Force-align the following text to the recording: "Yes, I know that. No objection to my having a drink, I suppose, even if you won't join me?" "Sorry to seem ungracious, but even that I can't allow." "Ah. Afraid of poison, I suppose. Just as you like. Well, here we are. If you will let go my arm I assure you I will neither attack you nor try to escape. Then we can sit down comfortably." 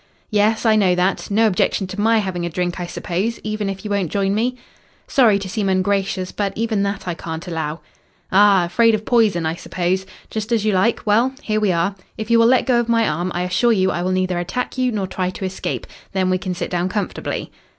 "Yes, 0.31 0.65
I 0.65 0.75
know 0.75 0.95
that. 0.95 1.29
No 1.29 1.45
objection 1.45 1.85
to 1.85 2.01
my 2.01 2.17
having 2.17 2.43
a 2.43 2.49
drink, 2.49 2.79
I 2.79 2.87
suppose, 2.87 3.39
even 3.43 3.69
if 3.69 3.85
you 3.85 3.91
won't 3.91 4.09
join 4.11 4.33
me?" 4.33 4.57
"Sorry 5.07 5.37
to 5.37 5.47
seem 5.47 5.69
ungracious, 5.69 6.31
but 6.31 6.53
even 6.55 6.81
that 6.81 7.07
I 7.07 7.13
can't 7.13 7.47
allow." 7.47 7.81
"Ah. 8.31 8.65
Afraid 8.65 8.95
of 8.95 9.05
poison, 9.05 9.45
I 9.45 9.53
suppose. 9.53 10.07
Just 10.31 10.51
as 10.51 10.65
you 10.65 10.73
like. 10.73 11.05
Well, 11.05 11.35
here 11.43 11.59
we 11.59 11.71
are. 11.71 11.93
If 12.17 12.31
you 12.31 12.39
will 12.39 12.47
let 12.47 12.65
go 12.65 12.83
my 12.87 13.07
arm 13.07 13.31
I 13.35 13.43
assure 13.43 13.73
you 13.73 13.91
I 13.91 14.01
will 14.01 14.09
neither 14.11 14.39
attack 14.39 14.75
you 14.75 14.91
nor 14.91 15.05
try 15.05 15.29
to 15.29 15.45
escape. 15.45 15.85
Then 16.13 16.31
we 16.31 16.39
can 16.39 16.55
sit 16.55 16.71
down 16.71 16.89
comfortably." 16.89 17.51